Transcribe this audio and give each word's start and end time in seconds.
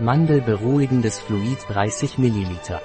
Mandelberuhigendes 0.00 1.20
Fluid 1.20 1.58
30 1.68 2.16
ml. 2.16 2.80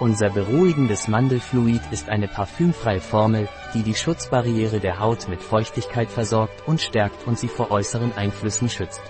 Unser 0.00 0.30
beruhigendes 0.30 1.06
Mandelfluid 1.06 1.82
ist 1.90 2.08
eine 2.08 2.28
parfümfreie 2.28 3.00
Formel, 3.00 3.46
die 3.74 3.82
die 3.82 3.94
Schutzbarriere 3.94 4.80
der 4.80 5.00
Haut 5.00 5.28
mit 5.28 5.42
Feuchtigkeit 5.42 6.08
versorgt 6.08 6.66
und 6.66 6.80
stärkt 6.80 7.26
und 7.26 7.38
sie 7.38 7.48
vor 7.48 7.70
äußeren 7.70 8.16
Einflüssen 8.16 8.70
schützt. 8.70 9.02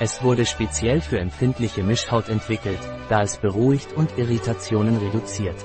Es 0.00 0.20
wurde 0.24 0.46
speziell 0.46 1.00
für 1.00 1.20
empfindliche 1.20 1.84
Mischhaut 1.84 2.28
entwickelt, 2.28 2.80
da 3.08 3.22
es 3.22 3.36
beruhigt 3.36 3.92
und 3.92 4.18
Irritationen 4.18 4.96
reduziert. 4.96 5.64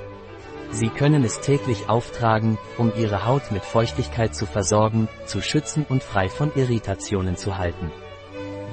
Sie 0.69 0.89
können 0.89 1.23
es 1.23 1.41
täglich 1.41 1.89
auftragen, 1.89 2.59
um 2.77 2.93
Ihre 2.95 3.25
Haut 3.25 3.51
mit 3.51 3.65
Feuchtigkeit 3.65 4.35
zu 4.35 4.45
versorgen, 4.45 5.09
zu 5.25 5.41
schützen 5.41 5.87
und 5.89 6.03
frei 6.03 6.29
von 6.29 6.51
Irritationen 6.55 7.35
zu 7.35 7.57
halten. 7.57 7.91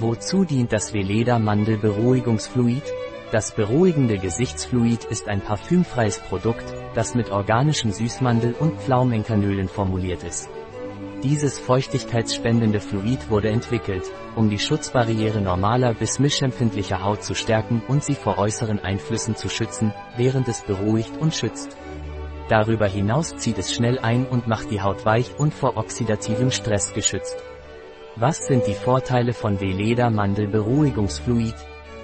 Wozu 0.00 0.44
dient 0.44 0.72
das 0.72 0.94
Veleda 0.94 1.40
Mandelberuhigungsfluid? 1.40 2.84
Das 3.32 3.50
beruhigende 3.50 4.18
Gesichtsfluid 4.18 5.04
ist 5.04 5.26
ein 5.26 5.40
parfümfreies 5.40 6.20
Produkt, 6.20 6.72
das 6.94 7.16
mit 7.16 7.32
organischen 7.32 7.90
Süßmandel- 7.90 8.54
und 8.60 8.80
Pflaumenkanölen 8.80 9.66
formuliert 9.68 10.22
ist. 10.22 10.48
Dieses 11.24 11.58
feuchtigkeitsspendende 11.58 12.78
Fluid 12.78 13.28
wurde 13.28 13.48
entwickelt, 13.48 14.04
um 14.36 14.48
die 14.48 14.60
Schutzbarriere 14.60 15.40
normaler 15.40 15.94
bis 15.94 16.20
mischempfindlicher 16.20 17.02
Haut 17.02 17.24
zu 17.24 17.34
stärken 17.34 17.82
und 17.88 18.04
sie 18.04 18.14
vor 18.14 18.38
äußeren 18.38 18.78
Einflüssen 18.78 19.34
zu 19.34 19.48
schützen, 19.48 19.92
während 20.16 20.46
es 20.46 20.62
beruhigt 20.62 21.16
und 21.18 21.34
schützt. 21.34 21.76
Darüber 22.48 22.86
hinaus 22.86 23.36
zieht 23.36 23.58
es 23.58 23.74
schnell 23.74 23.98
ein 23.98 24.26
und 24.26 24.46
macht 24.46 24.70
die 24.70 24.80
Haut 24.80 25.04
weich 25.04 25.34
und 25.38 25.52
vor 25.52 25.76
oxidativem 25.76 26.52
Stress 26.52 26.94
geschützt. 26.94 27.42
Was 28.20 28.46
sind 28.46 28.66
die 28.66 28.74
Vorteile 28.74 29.32
von 29.32 29.60
Veleda 29.60 30.10
Mandelberuhigungsfluid? 30.10 31.54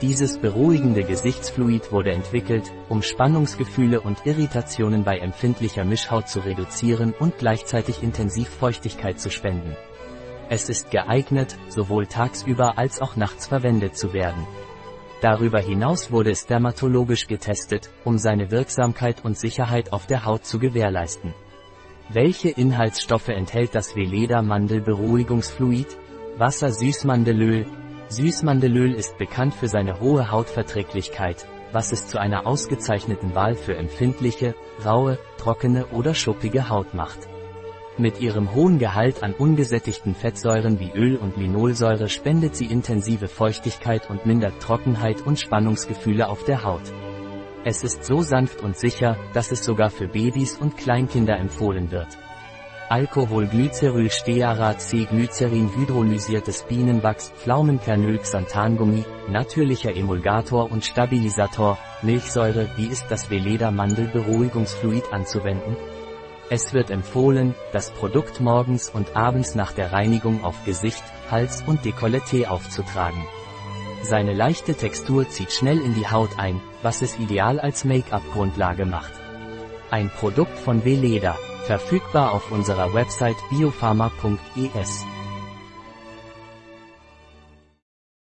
Dieses 0.01 0.39
beruhigende 0.39 1.03
Gesichtsfluid 1.03 1.91
wurde 1.91 2.13
entwickelt, 2.13 2.71
um 2.89 3.03
Spannungsgefühle 3.03 4.01
und 4.01 4.25
Irritationen 4.25 5.03
bei 5.03 5.19
empfindlicher 5.19 5.85
Mischhaut 5.85 6.29
zu 6.29 6.39
reduzieren 6.39 7.15
und 7.19 7.39
gleichzeitig 7.39 8.05
intensiv 8.05 8.49
Feuchtigkeit 8.49 9.19
zu 9.19 9.29
spenden. 9.29 9.77
Es 10.49 10.69
ist 10.69 10.93
geeignet, 10.93 11.57
sowohl 11.67 12.07
tagsüber 12.07 12.79
als 12.79 13.03
auch 13.03 13.17
nachts 13.17 13.49
verwendet 13.49 13.97
zu 13.97 14.13
werden. 14.13 14.47
Darüber 15.21 15.59
hinaus 15.59 16.13
wurde 16.13 16.31
es 16.31 16.47
dermatologisch 16.47 17.27
getestet, 17.27 17.91
um 18.05 18.19
seine 18.19 18.53
Wirksamkeit 18.53 19.25
und 19.25 19.37
Sicherheit 19.37 19.93
auf 19.93 20.07
der 20.07 20.25
Haut 20.25 20.47
zu 20.47 20.61
gewährleisten. 20.61 21.35
Welche 22.09 22.51
Inhaltsstoffe 22.51 23.31
enthält 23.31 23.75
das 23.75 23.97
Veleda 23.97 24.43
Mandelberuhigungsfluid? 24.43 25.99
Wasser 26.37 26.73
Süßmandelöl. 26.73 27.65
Süßmandelöl 28.09 28.93
ist 28.95 29.19
bekannt 29.19 29.55
für 29.55 29.69
seine 29.69 30.01
hohe 30.01 30.33
Hautverträglichkeit, 30.33 31.47
was 31.71 31.93
es 31.93 32.09
zu 32.09 32.19
einer 32.19 32.45
ausgezeichneten 32.45 33.37
Wahl 33.37 33.55
für 33.55 33.77
empfindliche, 33.77 34.57
raue, 34.85 35.21
trockene 35.39 35.87
oder 35.87 36.13
schuppige 36.13 36.69
Haut 36.69 36.93
macht. 36.93 37.29
Mit 37.99 38.21
ihrem 38.21 38.53
hohen 38.53 38.81
Gehalt 38.81 39.23
an 39.23 39.33
ungesättigten 39.33 40.17
Fettsäuren 40.17 40.81
wie 40.81 40.91
Öl 40.91 41.17
und 41.19 41.37
Linolsäure 41.37 42.09
spendet 42.09 42.57
sie 42.57 42.67
intensive 42.67 43.29
Feuchtigkeit 43.29 44.11
und 44.11 44.27
mindert 44.27 44.61
Trockenheit 44.61 45.25
und 45.25 45.39
Spannungsgefühle 45.39 46.29
auf 46.29 46.43
der 46.43 46.65
Haut. 46.65 46.93
Es 47.65 47.85
ist 47.85 48.05
so 48.05 48.23
sanft 48.23 48.61
und 48.61 48.77
sicher, 48.77 49.17
dass 49.35 49.53
es 49.53 49.65
sogar 49.65 49.91
für 49.91 50.09
Babys 50.09 50.59
und 50.59 50.77
Kleinkinder 50.77 51.39
empfohlen 51.39 51.93
wird. 51.93 52.19
Alkoholglyceryl 52.91 54.11
Stearat 54.11 54.79
C 54.79 55.07
Glycerin 55.07 55.75
hydrolysiertes 55.75 56.65
Bienenwachs 56.65 57.31
Pflaumenkernöl 57.31 58.19
Xanthangummi, 58.19 59.05
natürlicher 59.29 59.97
Emulgator 59.97 60.71
und 60.71 60.85
Stabilisator, 60.85 61.79
Milchsäure 62.03 62.69
Wie 62.77 62.87
ist 62.87 63.07
das 63.09 63.31
Veleda 63.31 63.71
Mandelberuhigungsfluid 63.71 65.13
anzuwenden? 65.13 65.77
Es 66.51 66.75
wird 66.75 66.91
empfohlen, 66.91 67.55
das 67.73 67.91
Produkt 67.91 68.43
morgens 68.43 68.91
und 68.91 69.17
abends 69.17 69.55
nach 69.55 69.73
der 69.73 69.93
Reinigung 69.93 70.45
auf 70.45 70.63
Gesicht, 70.67 71.03
Hals 71.31 71.65
und 71.67 71.87
Dekolleté 71.87 72.47
aufzutragen. 72.49 73.25
Seine 74.03 74.35
leichte 74.35 74.75
Textur 74.75 75.27
zieht 75.31 75.53
schnell 75.53 75.81
in 75.81 75.95
die 75.95 76.07
Haut 76.07 76.39
ein, 76.39 76.61
was 76.83 77.01
es 77.01 77.19
ideal 77.19 77.59
als 77.59 77.87
Make-up-Grundlage 77.87 78.85
macht. 78.85 79.24
Ein 79.91 80.11
Produkt 80.11 80.59
von 80.59 80.85
Veleda, 80.85 81.37
verfügbar 81.67 82.33
auf 82.33 82.51
unserer 82.51 82.93
Website 82.95 83.37
biopharma.es. 83.51 85.05